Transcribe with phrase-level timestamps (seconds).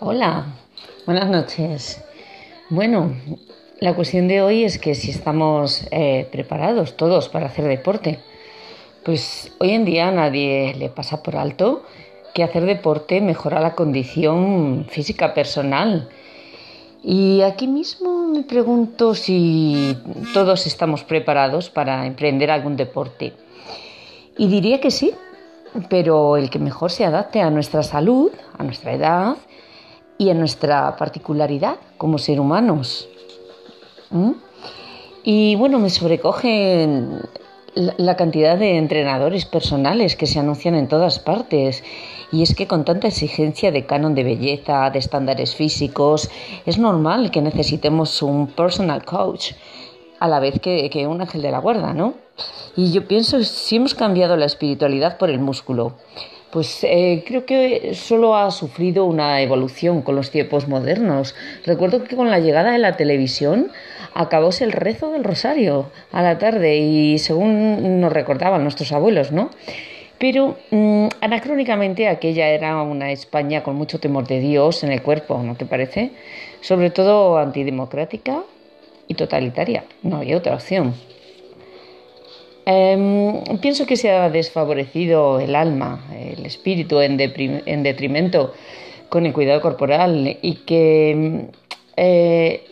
[0.00, 0.46] Hola,
[1.06, 2.02] buenas noches.
[2.68, 3.14] Bueno,
[3.78, 8.18] la cuestión de hoy es que si estamos eh, preparados todos para hacer deporte.
[9.04, 11.84] Pues hoy en día nadie le pasa por alto
[12.34, 16.08] que hacer deporte mejora la condición física personal.
[17.04, 19.96] Y aquí mismo me pregunto si
[20.32, 23.32] todos estamos preparados para emprender algún deporte.
[24.36, 25.14] Y diría que sí,
[25.88, 29.36] pero el que mejor se adapte a nuestra salud, a nuestra edad
[30.24, 33.08] y a nuestra particularidad como ser humanos.
[34.10, 34.32] ¿Mm?
[35.22, 36.88] Y bueno, me sobrecoge
[37.74, 41.82] la cantidad de entrenadores personales que se anuncian en todas partes.
[42.32, 46.30] Y es que con tanta exigencia de canon de belleza, de estándares físicos,
[46.66, 49.52] es normal que necesitemos un personal coach
[50.20, 52.23] a la vez que un ángel de la guarda, ¿no?
[52.76, 55.94] Y yo pienso, si hemos cambiado la espiritualidad por el músculo,
[56.50, 61.34] pues eh, creo que solo ha sufrido una evolución con los tiempos modernos.
[61.66, 63.72] Recuerdo que con la llegada de la televisión
[64.14, 69.50] acabóse el rezo del rosario a la tarde y según nos recordaban nuestros abuelos, ¿no?
[70.18, 75.42] Pero mm, anacrónicamente aquella era una España con mucho temor de Dios en el cuerpo,
[75.42, 76.12] ¿no te parece?
[76.60, 78.42] Sobre todo antidemocrática
[79.08, 79.84] y totalitaria.
[80.02, 80.94] No había otra opción.
[82.66, 88.54] Em, pienso que se ha desfavorecido el alma, el espíritu en, detrimento
[89.10, 91.50] con el cuidado corporal y que
[91.96, 92.64] eh,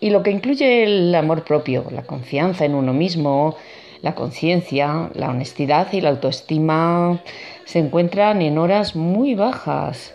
[0.00, 3.56] y lo que incluye el amor propio, la confianza en uno mismo,
[4.00, 7.20] la conciencia, la honestidad y la autoestima
[7.66, 10.14] se encuentran en horas muy bajas.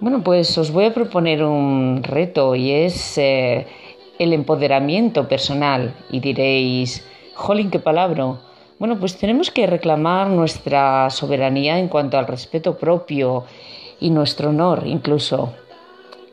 [0.00, 3.66] Bueno, pues os voy a proponer un reto y es eh,
[4.18, 7.04] el empoderamiento personal y diréis,
[7.36, 8.38] Jolín, qué palabra.
[8.78, 13.44] Bueno, pues tenemos que reclamar nuestra soberanía en cuanto al respeto propio
[14.00, 15.52] y nuestro honor incluso.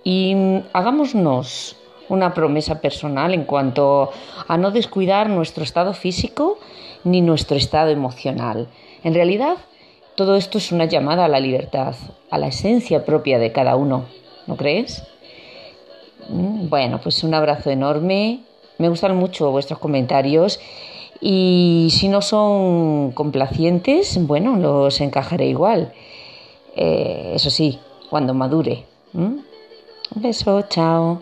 [0.05, 0.33] Y
[0.71, 1.75] hagámonos
[2.07, 4.11] una promesa personal en cuanto
[4.47, 6.57] a no descuidar nuestro estado físico
[7.03, 8.69] ni nuestro estado emocional.
[9.03, 9.57] En realidad,
[10.15, 11.95] todo esto es una llamada a la libertad,
[12.31, 14.05] a la esencia propia de cada uno.
[14.47, 15.03] ¿No crees?
[16.29, 18.39] Mm, bueno, pues un abrazo enorme.
[18.77, 20.61] Me gustan mucho vuestros comentarios
[21.25, 25.93] y si no son complacientes, bueno, los encajaré igual.
[26.75, 27.79] Eh, eso sí,
[28.09, 28.83] cuando madure.
[29.13, 29.45] Un
[30.15, 31.21] beso, chao.